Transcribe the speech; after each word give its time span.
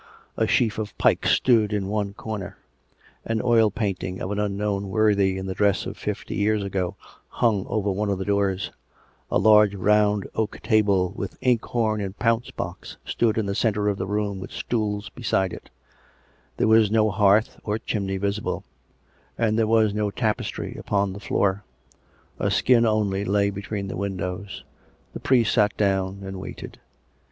A 0.35 0.47
sheaf 0.47 0.79
of 0.79 0.97
pikes 0.97 1.29
stood 1.29 1.71
in 1.71 1.85
one 1.87 2.15
corner; 2.15 2.57
an 3.23 3.39
oil 3.39 3.69
portrait 3.69 4.19
of 4.19 4.31
an 4.31 4.39
unknown 4.39 4.89
worthy 4.89 5.37
in 5.37 5.45
the 5.45 5.53
dress 5.53 5.85
of 5.85 5.95
fifty 5.95 6.33
years 6.33 6.63
ago 6.63 6.95
hung 7.27 7.67
over 7.67 7.91
one 7.91 8.09
of 8.09 8.17
the 8.17 8.25
doors; 8.25 8.71
a 9.29 9.37
large 9.37 9.75
round 9.75 10.27
oak 10.33 10.59
table, 10.63 11.13
with 11.15 11.37
ink 11.41 11.63
horn 11.65 12.01
and 12.01 12.17
pounce 12.17 12.49
box. 12.49 12.93
COME 12.93 12.97
RACK! 12.97 13.05
COME 13.05 13.05
ROPE! 13.05 13.33
303 13.35 13.35
stood 13.35 13.37
in 13.39 13.45
the 13.45 13.77
centre 13.77 13.87
of 13.89 13.97
the 13.99 14.11
room 14.11 14.39
with 14.39 14.51
stools 14.51 15.09
beside 15.09 15.53
it: 15.53 15.69
there 16.57 16.67
was 16.67 16.89
no 16.89 17.11
hearth 17.11 17.59
or 17.63 17.77
chimney 17.77 18.17
visible; 18.17 18.63
and 19.37 19.55
there 19.55 19.67
was 19.67 19.93
no 19.93 20.09
tapes 20.09 20.47
try 20.49 20.73
upon 20.79 21.13
the 21.13 21.19
floor: 21.19 21.63
a 22.39 22.49
skin 22.49 22.87
only 22.87 23.23
lay 23.23 23.51
between 23.51 23.87
the 23.87 23.95
windows. 23.95 24.63
The 25.13 25.19
priest 25.19 25.53
sat 25.53 25.77
down 25.77 26.23
and 26.23 26.39
waited. 26.39 26.79